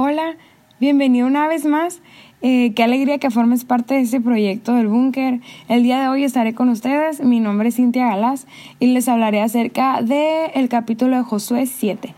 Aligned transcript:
Hola, 0.00 0.36
bienvenido 0.78 1.26
una 1.26 1.48
vez 1.48 1.64
más. 1.64 2.02
Eh, 2.40 2.72
qué 2.76 2.84
alegría 2.84 3.18
que 3.18 3.32
formes 3.32 3.64
parte 3.64 3.94
de 3.94 4.02
este 4.02 4.20
proyecto 4.20 4.74
del 4.74 4.86
búnker. 4.86 5.40
El 5.68 5.82
día 5.82 6.00
de 6.00 6.06
hoy 6.06 6.22
estaré 6.22 6.54
con 6.54 6.68
ustedes. 6.68 7.20
Mi 7.20 7.40
nombre 7.40 7.70
es 7.70 7.74
Cintia 7.74 8.06
Galás 8.06 8.46
y 8.78 8.86
les 8.86 9.08
hablaré 9.08 9.40
acerca 9.40 10.00
del 10.00 10.52
el 10.54 10.68
capítulo 10.68 11.16
de 11.16 11.24
Josué 11.24 11.66
7. 11.66 12.14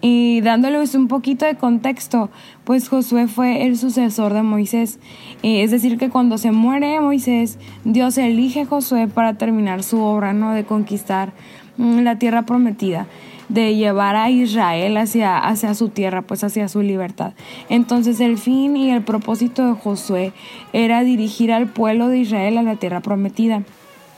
Y 0.00 0.40
dándoles 0.42 0.94
un 0.94 1.08
poquito 1.08 1.44
de 1.46 1.56
contexto, 1.56 2.30
pues 2.62 2.88
Josué 2.88 3.26
fue 3.26 3.66
el 3.66 3.76
sucesor 3.76 4.32
de 4.32 4.44
Moisés. 4.44 5.00
Eh, 5.42 5.64
es 5.64 5.72
decir, 5.72 5.98
que 5.98 6.10
cuando 6.10 6.38
se 6.38 6.52
muere 6.52 7.00
Moisés, 7.00 7.58
Dios 7.82 8.18
elige 8.18 8.60
a 8.60 8.66
Josué 8.66 9.08
para 9.08 9.34
terminar 9.36 9.82
su 9.82 10.00
obra, 10.00 10.32
¿no? 10.32 10.52
De 10.52 10.62
conquistar 10.62 11.32
mm, 11.76 12.02
la 12.02 12.20
tierra 12.20 12.42
prometida 12.42 13.08
de 13.48 13.76
llevar 13.76 14.16
a 14.16 14.30
Israel 14.30 14.96
hacia, 14.96 15.38
hacia 15.38 15.74
su 15.74 15.88
tierra, 15.88 16.22
pues 16.22 16.44
hacia 16.44 16.68
su 16.68 16.82
libertad. 16.82 17.32
Entonces 17.68 18.20
el 18.20 18.38
fin 18.38 18.76
y 18.76 18.90
el 18.90 19.02
propósito 19.02 19.66
de 19.66 19.74
Josué 19.74 20.32
era 20.72 21.02
dirigir 21.02 21.52
al 21.52 21.68
pueblo 21.68 22.08
de 22.08 22.18
Israel 22.18 22.58
a 22.58 22.62
la 22.62 22.76
tierra 22.76 23.00
prometida. 23.00 23.62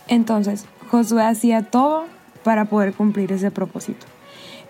Entonces 0.08 0.66
Josué 0.90 1.22
hacía 1.24 1.62
todo 1.62 2.04
para 2.42 2.66
poder 2.66 2.94
cumplir 2.94 3.32
ese 3.32 3.50
propósito. 3.50 4.06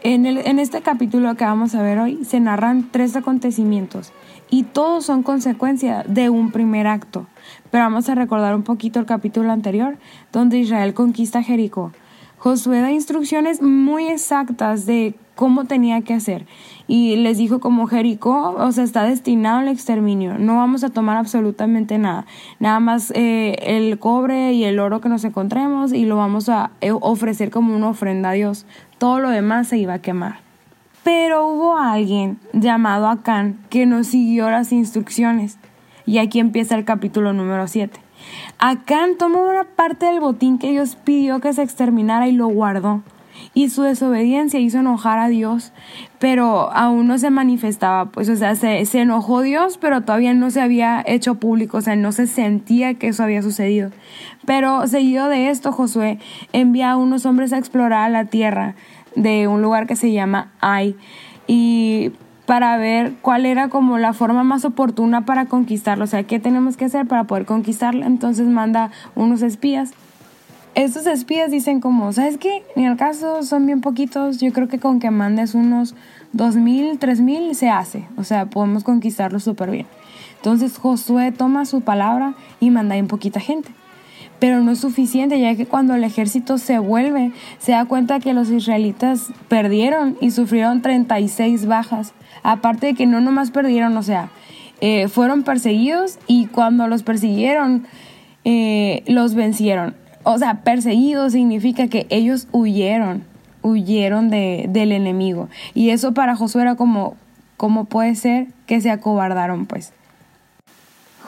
En, 0.02 0.26
el, 0.26 0.38
en 0.38 0.58
este 0.58 0.80
capítulo 0.80 1.34
que 1.34 1.44
vamos 1.44 1.74
a 1.74 1.82
ver 1.82 1.98
hoy 1.98 2.24
se 2.24 2.38
narran 2.38 2.88
tres 2.90 3.16
acontecimientos 3.16 4.12
y 4.48 4.62
todos 4.62 5.04
son 5.04 5.22
consecuencia 5.22 6.04
de 6.06 6.30
un 6.30 6.52
primer 6.52 6.86
acto. 6.86 7.26
Pero 7.70 7.84
vamos 7.84 8.08
a 8.08 8.14
recordar 8.14 8.54
un 8.54 8.62
poquito 8.62 9.00
el 9.00 9.06
capítulo 9.06 9.52
anterior, 9.52 9.98
donde 10.32 10.58
Israel 10.58 10.94
conquista 10.94 11.42
Jericó. 11.42 11.92
Josué 12.38 12.80
da 12.80 12.92
instrucciones 12.92 13.60
muy 13.62 14.08
exactas 14.08 14.86
de 14.86 15.14
cómo 15.34 15.64
tenía 15.64 16.00
que 16.02 16.14
hacer. 16.14 16.46
Y 16.86 17.16
les 17.16 17.38
dijo 17.38 17.60
como 17.60 17.86
Jericó, 17.86 18.56
o 18.58 18.72
sea, 18.72 18.82
está 18.82 19.04
destinado 19.04 19.58
al 19.58 19.68
exterminio. 19.68 20.38
No 20.38 20.56
vamos 20.56 20.84
a 20.84 20.90
tomar 20.90 21.16
absolutamente 21.16 21.98
nada. 21.98 22.26
Nada 22.58 22.80
más 22.80 23.12
eh, 23.14 23.56
el 23.62 23.98
cobre 23.98 24.52
y 24.52 24.64
el 24.64 24.78
oro 24.78 25.00
que 25.00 25.08
nos 25.08 25.24
encontremos 25.24 25.92
y 25.92 26.06
lo 26.06 26.16
vamos 26.16 26.48
a 26.48 26.70
eh, 26.80 26.92
ofrecer 26.92 27.50
como 27.50 27.76
una 27.76 27.88
ofrenda 27.88 28.30
a 28.30 28.32
Dios. 28.32 28.66
Todo 28.98 29.20
lo 29.20 29.30
demás 29.30 29.68
se 29.68 29.78
iba 29.78 29.94
a 29.94 30.02
quemar. 30.02 30.40
Pero 31.04 31.46
hubo 31.48 31.76
alguien 31.76 32.38
llamado 32.52 33.08
Acán 33.08 33.58
que 33.70 33.86
no 33.86 34.04
siguió 34.04 34.50
las 34.50 34.72
instrucciones. 34.72 35.58
Y 36.04 36.18
aquí 36.18 36.40
empieza 36.40 36.74
el 36.74 36.84
capítulo 36.84 37.32
número 37.32 37.68
7. 37.68 38.07
Acán 38.58 39.16
tomó 39.18 39.42
una 39.42 39.64
parte 39.64 40.06
del 40.06 40.20
botín 40.20 40.58
que 40.58 40.70
Dios 40.70 40.96
pidió 40.96 41.40
que 41.40 41.52
se 41.52 41.62
exterminara 41.62 42.28
y 42.28 42.32
lo 42.32 42.48
guardó. 42.48 43.02
Y 43.54 43.70
su 43.70 43.82
desobediencia 43.82 44.58
hizo 44.58 44.78
enojar 44.78 45.18
a 45.18 45.28
Dios, 45.28 45.72
pero 46.18 46.72
aún 46.72 47.06
no 47.06 47.18
se 47.18 47.30
manifestaba, 47.30 48.06
pues, 48.06 48.28
o 48.28 48.36
sea, 48.36 48.56
se, 48.56 48.84
se 48.84 49.00
enojó 49.00 49.42
Dios, 49.42 49.78
pero 49.78 50.02
todavía 50.02 50.34
no 50.34 50.50
se 50.50 50.60
había 50.60 51.02
hecho 51.06 51.36
público, 51.36 51.78
o 51.78 51.80
sea, 51.80 51.96
no 51.96 52.12
se 52.12 52.26
sentía 52.26 52.94
que 52.94 53.08
eso 53.08 53.22
había 53.22 53.42
sucedido. 53.42 53.90
Pero 54.44 54.86
seguido 54.86 55.28
de 55.28 55.50
esto, 55.50 55.72
Josué 55.72 56.18
envía 56.52 56.90
a 56.90 56.96
unos 56.96 57.26
hombres 57.26 57.52
a 57.52 57.58
explorar 57.58 58.10
la 58.10 58.24
tierra 58.24 58.74
de 59.14 59.46
un 59.48 59.62
lugar 59.62 59.86
que 59.86 59.96
se 59.96 60.12
llama 60.12 60.52
Ai. 60.60 60.96
Y 61.46 62.12
para 62.48 62.78
ver 62.78 63.12
cuál 63.20 63.44
era 63.44 63.68
como 63.68 63.98
la 63.98 64.14
forma 64.14 64.42
más 64.42 64.64
oportuna 64.64 65.26
para 65.26 65.44
conquistarlo, 65.44 66.04
o 66.04 66.06
sea, 66.06 66.22
qué 66.22 66.40
tenemos 66.40 66.78
que 66.78 66.86
hacer 66.86 67.06
para 67.06 67.24
poder 67.24 67.44
conquistarlo. 67.44 68.06
Entonces 68.06 68.46
manda 68.46 68.90
unos 69.14 69.42
espías. 69.42 69.90
Estos 70.74 71.06
espías 71.06 71.50
dicen 71.50 71.80
como, 71.80 72.10
¿sabes 72.14 72.38
qué? 72.38 72.62
Ni 72.74 72.86
al 72.86 72.96
caso, 72.96 73.42
son 73.42 73.66
bien 73.66 73.82
poquitos, 73.82 74.40
yo 74.40 74.50
creo 74.54 74.66
que 74.66 74.78
con 74.78 74.98
que 74.98 75.10
mandes 75.10 75.54
unos 75.54 75.94
dos 76.32 76.56
mil, 76.56 76.98
tres 76.98 77.20
mil 77.20 77.54
se 77.54 77.68
hace, 77.68 78.06
o 78.16 78.24
sea, 78.24 78.46
podemos 78.46 78.82
conquistarlo 78.82 79.40
súper 79.40 79.70
bien. 79.70 79.86
Entonces 80.36 80.78
Josué 80.78 81.32
toma 81.32 81.66
su 81.66 81.82
palabra 81.82 82.32
y 82.60 82.70
manda 82.70 82.96
en 82.96 83.08
poquita 83.08 83.40
gente 83.40 83.68
pero 84.38 84.60
no 84.60 84.72
es 84.72 84.80
suficiente, 84.80 85.40
ya 85.40 85.54
que 85.56 85.66
cuando 85.66 85.94
el 85.94 86.04
ejército 86.04 86.58
se 86.58 86.78
vuelve, 86.78 87.32
se 87.58 87.72
da 87.72 87.84
cuenta 87.84 88.20
que 88.20 88.34
los 88.34 88.50
israelitas 88.50 89.28
perdieron 89.48 90.16
y 90.20 90.30
sufrieron 90.30 90.82
36 90.82 91.66
bajas. 91.66 92.12
Aparte 92.42 92.86
de 92.86 92.94
que 92.94 93.06
no 93.06 93.20
nomás 93.20 93.50
perdieron, 93.50 93.96
o 93.96 94.02
sea, 94.02 94.30
eh, 94.80 95.08
fueron 95.08 95.42
perseguidos 95.42 96.18
y 96.26 96.46
cuando 96.46 96.86
los 96.86 97.02
persiguieron, 97.02 97.86
eh, 98.44 99.02
los 99.06 99.34
vencieron. 99.34 99.94
O 100.22 100.38
sea, 100.38 100.62
perseguidos 100.62 101.32
significa 101.32 101.88
que 101.88 102.06
ellos 102.10 102.48
huyeron, 102.52 103.24
huyeron 103.62 104.30
de, 104.30 104.66
del 104.68 104.92
enemigo. 104.92 105.48
Y 105.74 105.90
eso 105.90 106.14
para 106.14 106.36
Josué 106.36 106.62
era 106.62 106.76
como, 106.76 107.16
¿cómo 107.56 107.86
puede 107.86 108.14
ser 108.14 108.46
que 108.66 108.80
se 108.80 108.90
acobardaron 108.90 109.66
pues? 109.66 109.92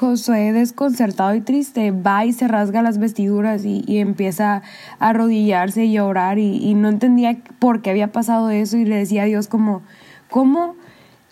Josué, 0.01 0.55
desconcertado 0.55 1.35
y 1.35 1.43
triste, 1.43 1.91
va 1.91 2.25
y 2.25 2.33
se 2.33 2.49
rasga 2.49 2.81
las 2.81 2.97
vestiduras 2.97 3.67
y, 3.67 3.99
empieza 3.99 4.63
a 4.99 5.09
arrodillarse 5.11 5.85
y 5.85 5.99
a 5.99 6.07
orar 6.07 6.39
y, 6.39 6.73
no 6.73 6.89
entendía 6.89 7.37
por 7.59 7.83
qué 7.83 7.91
había 7.91 8.11
pasado 8.11 8.49
eso 8.49 8.79
y 8.79 8.87
le 8.87 8.97
decía 8.97 9.25
a 9.25 9.27
Dios 9.27 9.47
como, 9.47 9.83
¿cómo 10.31 10.75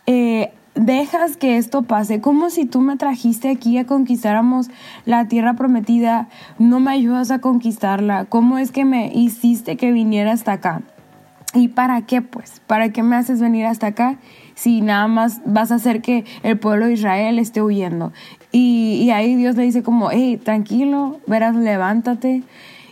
eh, 0.04 0.52
dejas 0.74 1.38
que 1.38 1.56
esto 1.56 1.80
pase? 1.80 2.20
Como 2.20 2.50
si 2.50 2.66
tú 2.66 2.82
me 2.82 2.98
trajiste 2.98 3.48
aquí 3.48 3.78
a 3.78 3.86
conquistáramos 3.86 4.68
la 5.06 5.28
tierra 5.28 5.54
prometida, 5.54 6.28
no 6.58 6.78
me 6.78 6.90
ayudas 6.90 7.30
a 7.30 7.38
conquistarla? 7.38 8.26
¿Cómo 8.26 8.58
es 8.58 8.70
que 8.70 8.84
me 8.84 9.10
hiciste 9.14 9.78
que 9.78 9.92
viniera 9.92 10.32
hasta 10.32 10.52
acá? 10.52 10.82
¿Y 11.54 11.69
para 11.69 12.03
qué 12.03 12.20
pues? 12.20 12.60
¿Para 12.66 12.91
qué 12.91 13.03
me 13.03 13.16
haces 13.16 13.41
venir 13.41 13.64
hasta 13.64 13.88
acá 13.88 14.19
si 14.54 14.82
nada 14.82 15.09
más 15.09 15.41
vas 15.47 15.72
a 15.72 15.76
hacer 15.76 16.03
que 16.03 16.25
el 16.42 16.59
pueblo 16.59 16.86
de 16.86 16.92
Israel 16.92 17.38
esté 17.38 17.62
huyendo? 17.62 18.12
Y, 18.53 19.10
ahí 19.10 19.34
Dios 19.34 19.56
le 19.56 19.62
dice 19.62 19.82
como, 19.82 20.10
hey, 20.10 20.38
tranquilo, 20.42 21.20
verás, 21.26 21.54
levántate 21.54 22.42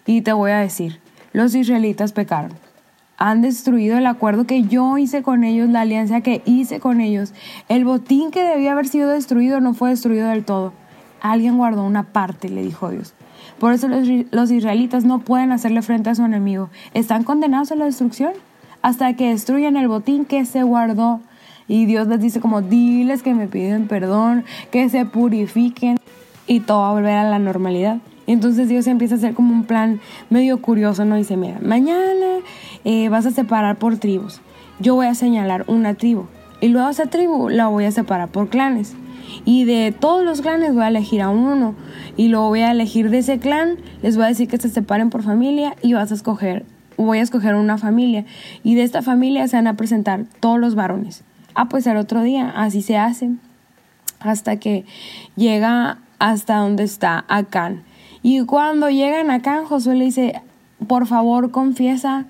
y 0.06 0.22
te 0.22 0.32
voy 0.32 0.52
a 0.52 0.58
decir, 0.58 1.00
los 1.32 1.54
israelitas 1.54 2.12
pecaron. 2.12 2.52
Han 3.18 3.42
destruido 3.42 3.96
el 3.96 4.06
acuerdo 4.06 4.46
que 4.46 4.62
yo 4.62 4.98
hice 4.98 5.22
con 5.22 5.44
ellos, 5.44 5.68
la 5.68 5.82
alianza 5.82 6.20
que 6.20 6.42
hice 6.44 6.80
con 6.80 7.00
ellos. 7.00 7.32
El 7.68 7.84
botín 7.84 8.30
que 8.30 8.42
debía 8.42 8.72
haber 8.72 8.88
sido 8.88 9.10
destruido 9.10 9.60
no 9.60 9.72
fue 9.74 9.90
destruido 9.90 10.28
del 10.28 10.44
todo. 10.44 10.72
Alguien 11.20 11.56
guardó 11.56 11.84
una 11.84 12.04
parte, 12.04 12.50
le 12.50 12.62
dijo 12.62 12.90
Dios. 12.90 13.14
Por 13.58 13.72
eso 13.72 13.88
los, 13.88 14.50
israelitas 14.50 15.04
no 15.04 15.20
pueden 15.20 15.52
hacerle 15.52 15.82
frente 15.82 16.10
a 16.10 16.14
su 16.14 16.24
enemigo. 16.24 16.68
Están 16.94 17.24
condenados 17.24 17.72
a 17.72 17.76
la 17.76 17.86
destrucción 17.86 18.32
hasta 18.82 19.14
que 19.14 19.30
destruyan 19.30 19.76
el 19.76 19.88
botín 19.88 20.24
que 20.24 20.44
se 20.44 20.62
guardó 20.62 21.20
y 21.68 21.86
Dios 21.86 22.06
les 22.06 22.20
dice 22.20 22.40
como, 22.40 22.62
diles 22.62 23.22
que 23.22 23.34
me 23.34 23.48
piden 23.48 23.88
perdón, 23.88 24.44
que 24.70 24.88
se 24.88 25.04
purifiquen 25.04 25.96
y 26.46 26.60
todo 26.60 26.80
va 26.80 26.90
a 26.90 26.92
volver 26.92 27.16
a 27.16 27.28
la 27.28 27.38
normalidad. 27.38 27.98
Entonces 28.26 28.68
Dios 28.68 28.86
empieza 28.86 29.14
a 29.14 29.18
hacer 29.18 29.34
como 29.34 29.52
un 29.52 29.64
plan 29.64 30.00
medio 30.30 30.60
curioso, 30.60 31.04
¿no? 31.04 31.16
Dice, 31.16 31.36
mira, 31.36 31.58
mañana 31.62 32.38
eh, 32.84 33.08
vas 33.08 33.26
a 33.26 33.30
separar 33.30 33.76
por 33.76 33.96
tribus. 33.98 34.40
Yo 34.78 34.94
voy 34.94 35.06
a 35.06 35.14
señalar 35.14 35.64
una 35.68 35.94
tribu. 35.94 36.26
Y 36.60 36.68
luego 36.68 36.88
esa 36.88 37.06
tribu 37.06 37.48
la 37.48 37.68
voy 37.68 37.84
a 37.84 37.92
separar 37.92 38.28
por 38.28 38.48
clanes. 38.48 38.96
Y 39.44 39.64
de 39.64 39.92
todos 39.92 40.24
los 40.24 40.40
clanes 40.40 40.74
voy 40.74 40.84
a 40.84 40.88
elegir 40.88 41.22
a 41.22 41.30
uno. 41.30 41.74
Y 42.16 42.28
luego 42.28 42.48
voy 42.48 42.60
a 42.60 42.70
elegir 42.70 43.10
de 43.10 43.18
ese 43.18 43.38
clan. 43.38 43.76
Les 44.02 44.16
voy 44.16 44.26
a 44.26 44.28
decir 44.28 44.48
que 44.48 44.58
se 44.58 44.68
separen 44.68 45.10
por 45.10 45.22
familia 45.22 45.76
y 45.82 45.92
vas 45.92 46.10
a 46.10 46.14
escoger, 46.14 46.64
voy 46.96 47.18
a 47.18 47.22
escoger 47.22 47.54
una 47.54 47.78
familia. 47.78 48.24
Y 48.62 48.74
de 48.74 48.82
esta 48.82 49.02
familia 49.02 49.46
se 49.48 49.56
van 49.56 49.66
a 49.66 49.76
presentar 49.76 50.24
todos 50.40 50.58
los 50.58 50.74
varones. 50.74 51.24
Ah, 51.54 51.68
pues 51.68 51.86
el 51.86 51.96
otro 51.96 52.22
día, 52.22 52.50
así 52.50 52.82
se 52.82 52.96
hace. 52.96 53.30
Hasta 54.20 54.56
que 54.56 54.84
llega 55.36 55.98
hasta 56.18 56.56
donde 56.56 56.84
está 56.84 57.24
Acán. 57.28 57.84
Y 58.22 58.44
cuando 58.44 58.90
llegan 58.90 59.30
a 59.30 59.36
Acán, 59.36 59.64
Josué 59.64 59.94
le 59.94 60.06
dice, 60.06 60.42
por 60.86 61.06
favor, 61.06 61.50
confiesa, 61.50 62.26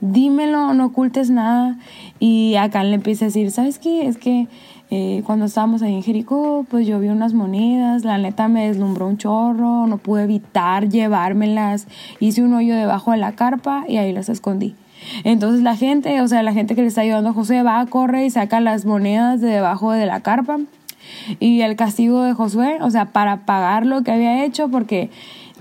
dímelo, 0.00 0.74
no 0.74 0.86
ocultes 0.86 1.30
nada. 1.30 1.78
Y 2.18 2.56
Acán 2.56 2.90
le 2.90 2.96
empieza 2.96 3.24
a 3.24 3.28
decir, 3.28 3.50
¿sabes 3.50 3.78
qué? 3.78 4.06
Es 4.06 4.18
que 4.18 4.48
eh, 4.90 5.22
cuando 5.24 5.44
estábamos 5.44 5.82
ahí 5.82 5.94
en 5.94 6.02
Jericó, 6.02 6.66
pues 6.68 6.86
yo 6.86 6.98
vi 6.98 7.08
unas 7.08 7.32
monedas, 7.32 8.04
la 8.04 8.18
neta 8.18 8.48
me 8.48 8.66
deslumbró 8.66 9.06
un 9.06 9.18
chorro, 9.18 9.86
no 9.86 9.98
pude 9.98 10.24
evitar 10.24 10.88
llevármelas, 10.88 11.86
hice 12.18 12.42
un 12.42 12.54
hoyo 12.54 12.74
debajo 12.74 13.12
de 13.12 13.18
la 13.18 13.32
carpa 13.32 13.84
y 13.86 13.98
ahí 13.98 14.12
las 14.12 14.28
escondí. 14.28 14.74
Entonces 15.24 15.62
la 15.62 15.76
gente, 15.76 16.20
o 16.20 16.28
sea, 16.28 16.42
la 16.42 16.52
gente 16.52 16.74
que 16.74 16.82
le 16.82 16.88
está 16.88 17.02
ayudando 17.02 17.30
a 17.30 17.32
José 17.32 17.62
va, 17.62 17.84
corre 17.86 18.26
y 18.26 18.30
saca 18.30 18.60
las 18.60 18.84
monedas 18.84 19.40
de 19.40 19.48
debajo 19.48 19.92
de 19.92 20.06
la 20.06 20.20
carpa. 20.20 20.58
Y 21.38 21.60
el 21.62 21.76
castigo 21.76 22.22
de 22.22 22.34
Josué, 22.34 22.78
o 22.80 22.90
sea, 22.90 23.06
para 23.06 23.44
pagar 23.44 23.86
lo 23.86 24.02
que 24.02 24.12
había 24.12 24.44
hecho, 24.44 24.68
porque 24.68 25.10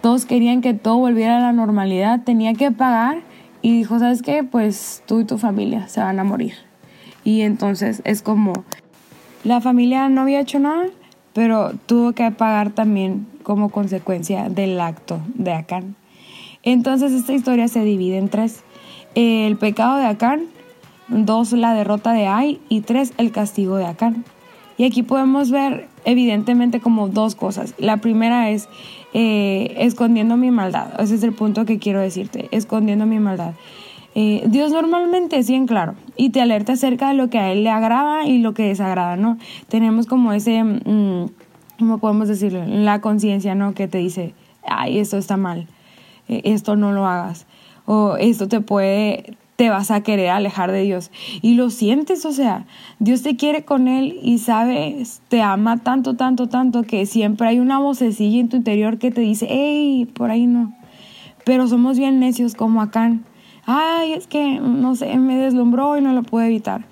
todos 0.01 0.25
querían 0.25 0.61
que 0.61 0.73
todo 0.73 0.97
volviera 0.97 1.37
a 1.37 1.41
la 1.41 1.53
normalidad, 1.53 2.21
tenía 2.23 2.53
que 2.53 2.71
pagar. 2.71 3.19
Y 3.61 3.77
dijo, 3.77 3.99
¿sabes 3.99 4.21
qué? 4.21 4.43
Pues 4.43 5.03
tú 5.05 5.19
y 5.19 5.25
tu 5.25 5.37
familia 5.37 5.87
se 5.87 5.99
van 5.99 6.19
a 6.19 6.23
morir. 6.23 6.53
Y 7.23 7.41
entonces 7.41 8.01
es 8.05 8.21
como, 8.21 8.53
la 9.43 9.61
familia 9.61 10.09
no 10.09 10.21
había 10.21 10.39
hecho 10.39 10.59
nada, 10.59 10.85
pero 11.33 11.71
tuvo 11.85 12.13
que 12.13 12.31
pagar 12.31 12.71
también 12.71 13.27
como 13.43 13.69
consecuencia 13.69 14.49
del 14.49 14.79
acto 14.79 15.19
de 15.35 15.53
Acán. 15.53 15.95
Entonces 16.63 17.11
esta 17.11 17.33
historia 17.33 17.67
se 17.67 17.83
divide 17.83 18.17
en 18.17 18.29
tres 18.29 18.63
el 19.15 19.57
pecado 19.57 19.97
de 19.97 20.05
Acán, 20.05 20.45
dos 21.07 21.51
la 21.53 21.73
derrota 21.73 22.13
de 22.13 22.27
Ai 22.27 22.59
y 22.69 22.81
tres 22.81 23.13
el 23.17 23.31
castigo 23.31 23.77
de 23.77 23.85
Acán. 23.85 24.23
Y 24.77 24.85
aquí 24.85 25.03
podemos 25.03 25.51
ver 25.51 25.87
evidentemente 26.05 26.79
como 26.79 27.09
dos 27.09 27.35
cosas. 27.35 27.73
La 27.77 27.97
primera 27.97 28.49
es 28.49 28.69
eh, 29.13 29.75
escondiendo 29.79 30.37
mi 30.37 30.51
maldad. 30.51 30.99
Ese 30.99 31.15
es 31.15 31.23
el 31.23 31.33
punto 31.33 31.65
que 31.65 31.79
quiero 31.79 31.99
decirte, 31.99 32.47
escondiendo 32.51 33.05
mi 33.05 33.19
maldad. 33.19 33.53
Eh, 34.15 34.43
Dios 34.47 34.71
normalmente 34.71 35.37
es 35.37 35.47
bien 35.47 35.67
claro 35.67 35.93
y 36.15 36.31
te 36.31 36.41
alerta 36.41 36.73
acerca 36.73 37.09
de 37.09 37.13
lo 37.13 37.29
que 37.29 37.37
a 37.37 37.51
Él 37.51 37.63
le 37.63 37.69
agrada 37.69 38.25
y 38.25 38.39
lo 38.39 38.53
que 38.53 38.63
desagrada, 38.63 39.15
¿no? 39.17 39.37
Tenemos 39.67 40.07
como 40.07 40.33
ese, 40.33 40.63
mm, 40.63 41.29
¿cómo 41.77 41.99
podemos 41.99 42.27
decirlo? 42.27 42.65
La 42.65 43.01
conciencia, 43.01 43.53
¿no? 43.55 43.73
Que 43.73 43.87
te 43.87 43.99
dice, 43.99 44.33
ay, 44.67 44.97
esto 44.99 45.17
está 45.17 45.37
mal, 45.37 45.67
eh, 46.27 46.41
esto 46.45 46.75
no 46.75 46.91
lo 46.91 47.05
hagas, 47.05 47.45
o 47.85 48.15
esto 48.17 48.47
te 48.47 48.61
puede, 48.61 49.37
te 49.59 49.69
vas 49.69 49.91
a 49.91 50.03
querer 50.03 50.29
alejar 50.29 50.71
de 50.71 50.83
Dios. 50.83 51.11
Y 51.41 51.55
lo 51.55 51.69
sientes, 51.69 52.23
o 52.25 52.31
sea, 52.31 52.65
Dios 52.99 53.23
te 53.23 53.35
quiere 53.35 53.65
con 53.65 53.89
Él 53.89 54.17
y 54.23 54.37
sabes, 54.37 55.21
te 55.27 55.41
ama 55.41 55.75
tanto, 55.75 56.15
tanto, 56.15 56.47
tanto 56.47 56.83
que 56.83 57.05
siempre 57.05 57.49
hay 57.49 57.59
una 57.59 57.77
vocecilla 57.77 58.39
en 58.39 58.47
tu 58.47 58.55
interior 58.55 58.99
que 58.99 59.11
te 59.11 59.19
dice, 59.19 59.47
hey, 59.49 60.09
por 60.13 60.31
ahí 60.31 60.47
no. 60.47 60.73
Pero 61.43 61.67
somos 61.67 61.99
bien 61.99 62.21
necios 62.21 62.55
como 62.55 62.81
Acán 62.81 63.25
ay, 63.69 64.13
es 64.13 64.27
que, 64.27 64.59
no 64.61 64.95
sé, 64.95 65.15
me 65.17 65.35
deslumbró 65.35 65.97
y 65.97 66.01
no 66.01 66.13
lo 66.13 66.23
pude 66.23 66.47
evitar. 66.47 66.85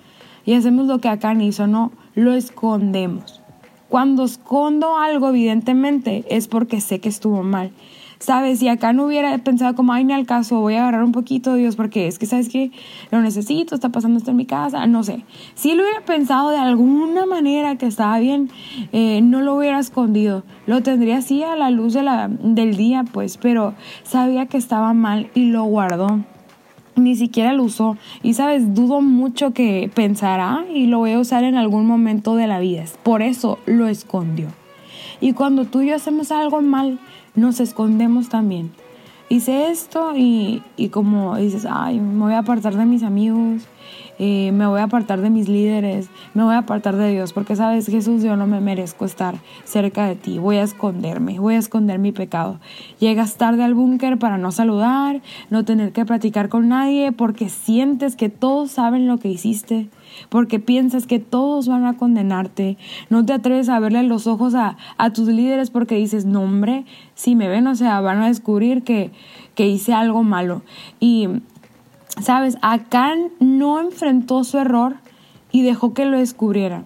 Y 0.44 0.52
hacemos 0.52 0.86
lo 0.86 1.00
que 1.00 1.08
Acán 1.08 1.40
hizo, 1.40 1.66
no, 1.66 1.90
lo 2.14 2.34
escondemos. 2.34 3.40
Cuando 3.88 4.24
escondo 4.24 4.98
algo, 4.98 5.30
evidentemente, 5.30 6.24
es 6.28 6.46
porque 6.46 6.80
sé 6.82 7.00
que 7.00 7.08
estuvo 7.08 7.42
mal. 7.42 7.72
¿Sabes? 8.18 8.58
Si 8.58 8.68
acá 8.68 8.92
no 8.92 9.04
hubiera 9.06 9.36
pensado 9.38 9.74
como, 9.76 9.92
ay, 9.92 10.04
ni 10.04 10.12
al 10.12 10.26
caso, 10.26 10.60
voy 10.60 10.74
a 10.74 10.82
agarrar 10.82 11.04
un 11.04 11.12
poquito, 11.12 11.54
Dios, 11.54 11.76
porque 11.76 12.08
es 12.08 12.18
que, 12.18 12.26
¿sabes 12.26 12.48
que 12.48 12.72
Lo 13.10 13.20
necesito, 13.20 13.74
está 13.74 13.90
pasando 13.90 14.18
esto 14.18 14.32
en 14.32 14.36
mi 14.36 14.46
casa, 14.46 14.86
no 14.86 15.04
sé. 15.04 15.24
Si 15.54 15.74
lo 15.74 15.82
hubiera 15.82 16.04
pensado 16.04 16.50
de 16.50 16.58
alguna 16.58 17.26
manera 17.26 17.76
que 17.76 17.86
estaba 17.86 18.18
bien, 18.18 18.50
eh, 18.92 19.20
no 19.22 19.40
lo 19.40 19.54
hubiera 19.54 19.78
escondido. 19.78 20.42
Lo 20.66 20.82
tendría 20.82 21.18
así 21.18 21.42
a 21.44 21.54
la 21.54 21.70
luz 21.70 21.94
de 21.94 21.98
del 22.40 22.76
día, 22.76 23.04
pues, 23.04 23.36
pero 23.36 23.74
sabía 24.02 24.46
que 24.46 24.56
estaba 24.56 24.92
mal 24.94 25.30
y 25.34 25.50
lo 25.50 25.64
guardó 25.64 26.20
ni 26.98 27.16
siquiera 27.16 27.52
lo 27.52 27.64
usó. 27.64 27.96
Y 28.22 28.34
sabes, 28.34 28.74
dudo 28.74 29.00
mucho 29.00 29.52
que 29.52 29.90
pensará 29.94 30.64
y 30.72 30.86
lo 30.86 30.98
voy 30.98 31.12
a 31.12 31.18
usar 31.18 31.44
en 31.44 31.56
algún 31.56 31.86
momento 31.86 32.36
de 32.36 32.46
la 32.46 32.60
vida. 32.60 32.84
Por 33.02 33.22
eso 33.22 33.58
lo 33.66 33.86
escondió. 33.86 34.48
Y 35.20 35.32
cuando 35.32 35.64
tú 35.64 35.80
y 35.80 35.88
yo 35.88 35.96
hacemos 35.96 36.30
algo 36.30 36.60
mal, 36.60 36.98
nos 37.38 37.60
escondemos 37.60 38.28
también. 38.28 38.70
Hice 39.30 39.70
esto 39.70 40.16
y, 40.16 40.62
y 40.76 40.88
como 40.88 41.36
dices, 41.36 41.66
ay, 41.70 42.00
me 42.00 42.24
voy 42.24 42.32
a 42.32 42.38
apartar 42.38 42.76
de 42.76 42.86
mis 42.86 43.02
amigos, 43.02 43.62
eh, 44.18 44.50
me 44.52 44.66
voy 44.66 44.80
a 44.80 44.84
apartar 44.84 45.20
de 45.20 45.30
mis 45.30 45.48
líderes, 45.48 46.08
me 46.34 46.42
voy 46.42 46.54
a 46.54 46.58
apartar 46.58 46.96
de 46.96 47.12
Dios, 47.12 47.32
porque 47.32 47.54
sabes, 47.54 47.86
Jesús, 47.86 48.22
yo 48.22 48.36
no 48.36 48.48
me 48.48 48.60
merezco 48.60 49.04
estar 49.04 49.36
cerca 49.64 50.06
de 50.06 50.16
ti, 50.16 50.38
voy 50.38 50.56
a 50.56 50.64
esconderme, 50.64 51.38
voy 51.38 51.54
a 51.54 51.58
esconder 51.58 52.00
mi 52.00 52.10
pecado. 52.10 52.58
Llegas 52.98 53.36
tarde 53.36 53.62
al 53.62 53.74
búnker 53.74 54.18
para 54.18 54.36
no 54.36 54.50
saludar, 54.50 55.22
no 55.50 55.64
tener 55.64 55.92
que 55.92 56.04
platicar 56.04 56.48
con 56.48 56.68
nadie, 56.68 57.12
porque 57.12 57.48
sientes 57.48 58.16
que 58.16 58.28
todos 58.28 58.72
saben 58.72 59.06
lo 59.06 59.18
que 59.18 59.28
hiciste, 59.28 59.88
porque 60.28 60.58
piensas 60.58 61.06
que 61.06 61.18
todos 61.18 61.68
van 61.68 61.84
a 61.86 61.96
condenarte, 61.96 62.76
no 63.10 63.24
te 63.24 63.32
atreves 63.32 63.68
a 63.68 63.78
verle 63.80 64.02
los 64.02 64.26
ojos 64.26 64.54
a, 64.54 64.76
a 64.96 65.12
tus 65.12 65.28
líderes 65.28 65.70
porque 65.70 65.96
dices, 65.96 66.24
no 66.24 66.42
hombre, 66.42 66.84
si 67.14 67.34
me 67.34 67.48
ven, 67.48 67.66
o 67.66 67.74
sea, 67.74 68.00
van 68.00 68.22
a 68.22 68.28
descubrir 68.28 68.82
que, 68.82 69.10
que 69.54 69.66
hice 69.68 69.94
algo 69.94 70.22
malo. 70.22 70.62
Y 71.00 71.28
Sabes, 72.22 72.58
Acán 72.62 73.30
no 73.38 73.80
enfrentó 73.80 74.42
su 74.42 74.58
error 74.58 74.96
y 75.52 75.62
dejó 75.62 75.94
que 75.94 76.04
lo 76.04 76.18
descubrieran. 76.18 76.84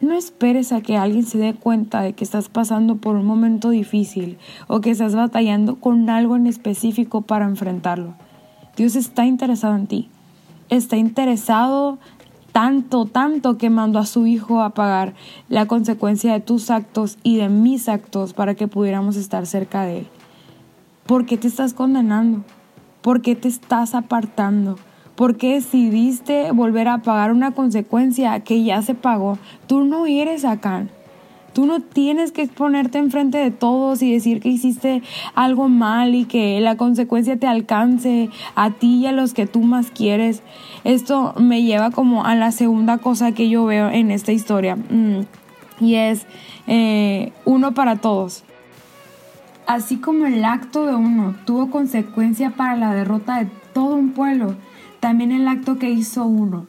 No 0.00 0.14
esperes 0.14 0.72
a 0.72 0.82
que 0.82 0.96
alguien 0.96 1.24
se 1.24 1.38
dé 1.38 1.54
cuenta 1.54 2.00
de 2.02 2.12
que 2.12 2.22
estás 2.22 2.48
pasando 2.48 2.96
por 2.96 3.16
un 3.16 3.26
momento 3.26 3.70
difícil 3.70 4.38
o 4.68 4.80
que 4.80 4.90
estás 4.90 5.16
batallando 5.16 5.76
con 5.76 6.08
algo 6.10 6.36
en 6.36 6.46
específico 6.46 7.22
para 7.22 7.46
enfrentarlo. 7.46 8.14
Dios 8.76 8.94
está 8.94 9.26
interesado 9.26 9.74
en 9.74 9.86
ti. 9.88 10.10
Está 10.68 10.96
interesado 10.96 11.98
tanto, 12.56 13.04
tanto 13.04 13.58
que 13.58 13.68
mandó 13.68 13.98
a 13.98 14.06
su 14.06 14.26
Hijo 14.26 14.62
a 14.62 14.70
pagar 14.70 15.12
la 15.50 15.66
consecuencia 15.66 16.32
de 16.32 16.40
tus 16.40 16.70
actos 16.70 17.18
y 17.22 17.36
de 17.36 17.50
mis 17.50 17.86
actos 17.86 18.32
para 18.32 18.54
que 18.54 18.66
pudiéramos 18.66 19.16
estar 19.16 19.44
cerca 19.44 19.82
de 19.82 19.98
Él. 19.98 20.06
¿Por 21.04 21.26
qué 21.26 21.36
te 21.36 21.48
estás 21.48 21.74
condenando? 21.74 22.44
¿Por 23.02 23.20
qué 23.20 23.36
te 23.36 23.48
estás 23.48 23.94
apartando? 23.94 24.78
¿Por 25.16 25.36
qué 25.36 25.56
decidiste 25.56 26.50
volver 26.50 26.88
a 26.88 27.02
pagar 27.02 27.30
una 27.30 27.50
consecuencia 27.50 28.40
que 28.40 28.64
ya 28.64 28.80
se 28.80 28.94
pagó? 28.94 29.36
Tú 29.66 29.84
no 29.84 30.06
eres 30.06 30.46
acá. 30.46 30.86
Tú 31.56 31.64
no 31.64 31.80
tienes 31.80 32.32
que 32.32 32.42
exponerte 32.42 32.98
enfrente 32.98 33.38
de 33.38 33.50
todos 33.50 34.02
y 34.02 34.12
decir 34.12 34.40
que 34.40 34.50
hiciste 34.50 35.02
algo 35.34 35.70
mal 35.70 36.14
y 36.14 36.26
que 36.26 36.60
la 36.60 36.76
consecuencia 36.76 37.38
te 37.38 37.46
alcance 37.46 38.28
a 38.54 38.72
ti 38.72 38.96
y 38.96 39.06
a 39.06 39.12
los 39.12 39.32
que 39.32 39.46
tú 39.46 39.62
más 39.62 39.90
quieres. 39.90 40.42
Esto 40.84 41.32
me 41.38 41.62
lleva 41.62 41.90
como 41.92 42.26
a 42.26 42.34
la 42.34 42.52
segunda 42.52 42.98
cosa 42.98 43.32
que 43.32 43.48
yo 43.48 43.64
veo 43.64 43.88
en 43.88 44.10
esta 44.10 44.32
historia 44.32 44.76
mm, 44.76 45.20
y 45.80 45.94
es 45.94 46.26
eh, 46.66 47.32
uno 47.46 47.72
para 47.72 47.96
todos. 47.96 48.44
Así 49.66 49.96
como 49.96 50.26
el 50.26 50.44
acto 50.44 50.84
de 50.84 50.94
uno 50.94 51.36
tuvo 51.46 51.70
consecuencia 51.70 52.50
para 52.50 52.76
la 52.76 52.92
derrota 52.92 53.38
de 53.38 53.48
todo 53.72 53.94
un 53.94 54.10
pueblo, 54.10 54.56
también 55.00 55.32
el 55.32 55.48
acto 55.48 55.78
que 55.78 55.88
hizo 55.88 56.26
uno, 56.26 56.66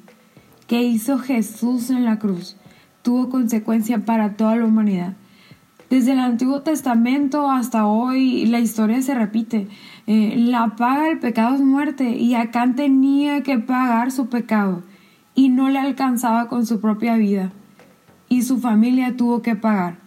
que 0.65 0.83
hizo 0.83 1.19
Jesús 1.19 1.89
en 1.89 2.05
la 2.05 2.19
cruz, 2.19 2.55
tuvo 3.07 3.29
consecuencia 3.29 3.99
para 3.99 4.33
toda 4.33 4.57
la 4.57 4.65
humanidad. 4.65 5.13
Desde 5.89 6.11
el 6.11 6.19
Antiguo 6.19 6.63
Testamento 6.63 7.49
hasta 7.49 7.85
hoy 7.87 8.45
la 8.47 8.59
historia 8.59 9.01
se 9.01 9.15
repite. 9.15 9.69
Eh, 10.07 10.35
la 10.35 10.75
paga 10.75 11.03
del 11.03 11.17
pecado 11.17 11.55
es 11.55 11.61
muerte 11.61 12.09
y 12.17 12.35
Acán 12.35 12.75
tenía 12.75 13.43
que 13.43 13.59
pagar 13.59 14.11
su 14.11 14.27
pecado 14.27 14.83
y 15.35 15.47
no 15.47 15.69
le 15.69 15.79
alcanzaba 15.79 16.49
con 16.49 16.65
su 16.65 16.81
propia 16.81 17.15
vida 17.15 17.53
y 18.27 18.41
su 18.41 18.59
familia 18.59 19.15
tuvo 19.15 19.41
que 19.41 19.55
pagar. 19.55 19.99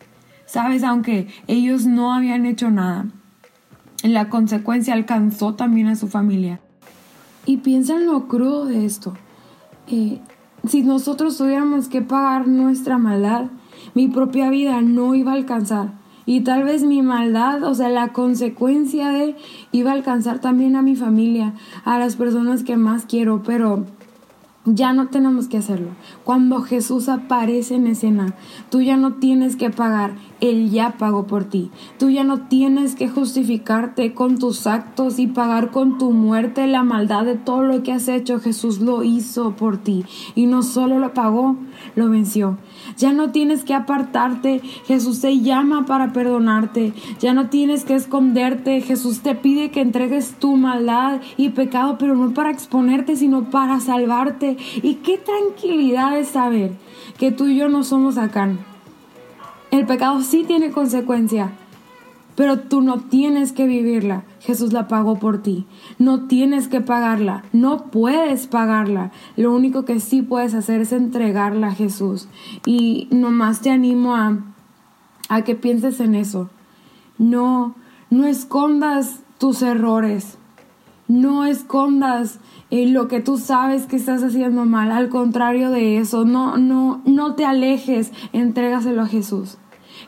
Sabes, 0.44 0.84
aunque 0.84 1.26
ellos 1.46 1.86
no 1.86 2.12
habían 2.12 2.44
hecho 2.44 2.70
nada, 2.70 3.06
la 4.02 4.28
consecuencia 4.28 4.92
alcanzó 4.92 5.54
también 5.54 5.86
a 5.86 5.96
su 5.96 6.06
familia. 6.06 6.60
Y 7.46 7.56
piensa 7.56 7.94
en 7.94 8.04
lo 8.04 8.28
crudo 8.28 8.66
de 8.66 8.84
esto. 8.84 9.14
Eh, 9.86 10.20
si 10.66 10.82
nosotros 10.82 11.38
tuviéramos 11.38 11.88
que 11.88 12.02
pagar 12.02 12.48
nuestra 12.48 12.98
maldad, 12.98 13.46
mi 13.94 14.08
propia 14.08 14.50
vida 14.50 14.80
no 14.82 15.14
iba 15.14 15.32
a 15.32 15.36
alcanzar. 15.36 16.00
Y 16.26 16.42
tal 16.42 16.64
vez 16.64 16.84
mi 16.84 17.02
maldad, 17.02 17.64
o 17.64 17.74
sea, 17.74 17.88
la 17.88 18.12
consecuencia 18.12 19.08
de, 19.08 19.36
iba 19.72 19.90
a 19.90 19.94
alcanzar 19.94 20.38
también 20.38 20.76
a 20.76 20.82
mi 20.82 20.94
familia, 20.94 21.54
a 21.84 21.98
las 21.98 22.16
personas 22.16 22.62
que 22.62 22.76
más 22.76 23.06
quiero, 23.06 23.42
pero 23.42 23.86
ya 24.66 24.92
no 24.92 25.08
tenemos 25.08 25.48
que 25.48 25.56
hacerlo. 25.56 25.88
Cuando 26.22 26.60
Jesús 26.60 27.08
aparece 27.08 27.76
en 27.76 27.86
escena, 27.86 28.34
tú 28.68 28.82
ya 28.82 28.98
no 28.98 29.14
tienes 29.14 29.56
que 29.56 29.70
pagar, 29.70 30.12
Él 30.40 30.70
ya 30.70 30.96
pagó 30.98 31.26
por 31.26 31.44
ti. 31.44 31.70
Tú 31.98 32.10
ya 32.10 32.24
no 32.24 32.42
tienes 32.42 32.94
que 32.94 33.08
justificarte 33.08 34.12
con 34.12 34.38
tus 34.38 34.66
actos 34.66 35.18
y 35.18 35.26
pagar 35.26 35.70
con 35.70 35.96
tu 35.96 36.12
muerte 36.12 36.66
la 36.66 36.82
maldad 36.82 37.24
de 37.24 37.36
todo 37.36 37.62
lo 37.62 37.82
que 37.82 37.92
has 37.92 38.08
hecho. 38.08 38.38
Jesús 38.38 38.80
lo 38.80 39.02
hizo 39.02 39.56
por 39.56 39.78
ti 39.78 40.04
y 40.34 40.44
no 40.44 40.62
solo 40.62 40.98
lo 40.98 41.14
pagó, 41.14 41.56
lo 41.96 42.10
venció. 42.10 42.58
Ya 42.98 43.12
no 43.12 43.30
tienes 43.30 43.64
que 43.64 43.72
apartarte, 43.72 44.60
Jesús 44.84 45.20
te 45.20 45.40
llama 45.40 45.86
para 45.86 46.12
perdonarte. 46.12 46.92
Ya 47.18 47.32
no 47.32 47.48
tienes 47.48 47.84
que 47.84 47.94
esconderte, 47.94 48.82
Jesús 48.82 49.20
te 49.20 49.34
pide 49.34 49.70
que 49.70 49.80
entregues 49.80 50.34
tu 50.38 50.56
maldad 50.56 51.20
y 51.38 51.50
pecado, 51.50 51.96
pero 51.98 52.14
no 52.14 52.34
para 52.34 52.50
exponerte, 52.50 53.16
sino 53.16 53.44
para 53.50 53.80
salvarte. 53.80 54.49
Y 54.82 54.96
qué 54.96 55.18
tranquilidad 55.18 56.18
es 56.18 56.28
saber 56.28 56.72
que 57.18 57.32
tú 57.32 57.46
y 57.46 57.56
yo 57.56 57.68
no 57.68 57.84
somos 57.84 58.18
acá. 58.18 58.50
El 59.70 59.86
pecado 59.86 60.22
sí 60.22 60.44
tiene 60.44 60.72
consecuencia, 60.72 61.52
pero 62.34 62.58
tú 62.58 62.80
no 62.80 62.98
tienes 62.98 63.52
que 63.52 63.66
vivirla. 63.66 64.24
Jesús 64.40 64.72
la 64.72 64.88
pagó 64.88 65.18
por 65.18 65.42
ti. 65.42 65.66
No 65.98 66.26
tienes 66.26 66.66
que 66.66 66.80
pagarla, 66.80 67.44
no 67.52 67.90
puedes 67.90 68.46
pagarla. 68.46 69.12
Lo 69.36 69.52
único 69.52 69.84
que 69.84 70.00
sí 70.00 70.22
puedes 70.22 70.54
hacer 70.54 70.80
es 70.80 70.92
entregarla 70.92 71.68
a 71.68 71.74
Jesús. 71.74 72.28
Y 72.66 73.06
nomás 73.10 73.60
te 73.60 73.70
animo 73.70 74.16
a, 74.16 74.38
a 75.28 75.42
que 75.42 75.54
pienses 75.54 76.00
en 76.00 76.14
eso. 76.14 76.50
No, 77.18 77.76
no 78.08 78.26
escondas 78.26 79.20
tus 79.38 79.62
errores. 79.62 80.38
No 81.10 81.44
escondas 81.44 82.38
eh, 82.70 82.86
lo 82.86 83.08
que 83.08 83.18
tú 83.20 83.36
sabes 83.36 83.86
que 83.86 83.96
estás 83.96 84.22
haciendo 84.22 84.64
mal. 84.64 84.92
Al 84.92 85.08
contrario 85.08 85.72
de 85.72 85.98
eso, 85.98 86.24
no, 86.24 86.56
no, 86.56 87.02
no 87.04 87.34
te 87.34 87.44
alejes. 87.44 88.12
Entrégaselo 88.32 89.02
a 89.02 89.06
Jesús. 89.06 89.58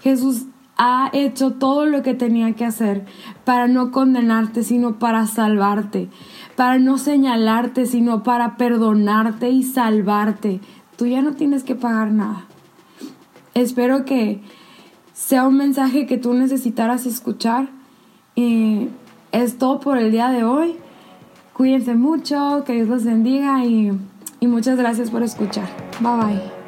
Jesús 0.00 0.46
ha 0.76 1.10
hecho 1.12 1.54
todo 1.54 1.86
lo 1.86 2.04
que 2.04 2.14
tenía 2.14 2.52
que 2.52 2.64
hacer 2.64 3.04
para 3.44 3.66
no 3.66 3.90
condenarte, 3.90 4.62
sino 4.62 5.00
para 5.00 5.26
salvarte, 5.26 6.08
para 6.54 6.78
no 6.78 6.98
señalarte, 6.98 7.86
sino 7.86 8.22
para 8.22 8.56
perdonarte 8.56 9.50
y 9.50 9.64
salvarte. 9.64 10.60
Tú 10.96 11.06
ya 11.06 11.20
no 11.20 11.32
tienes 11.32 11.64
que 11.64 11.74
pagar 11.74 12.12
nada. 12.12 12.46
espero 13.54 14.04
que 14.04 14.40
sea 15.14 15.48
un 15.48 15.56
mensaje 15.56 16.06
que 16.06 16.16
tú 16.16 16.32
necesitaras 16.32 17.06
escuchar. 17.06 17.70
Y 18.36 18.86
es 19.32 19.58
todo 19.58 19.80
por 19.80 19.98
el 19.98 20.12
día 20.12 20.28
de 20.28 20.44
hoy. 20.44 20.76
Cuídense 21.52 21.94
mucho, 21.94 22.64
que 22.66 22.72
Dios 22.72 22.88
los 22.88 23.04
bendiga 23.04 23.64
y, 23.64 23.92
y 24.40 24.46
muchas 24.46 24.78
gracias 24.78 25.10
por 25.10 25.22
escuchar. 25.22 25.68
Bye 26.00 26.16
bye. 26.16 26.61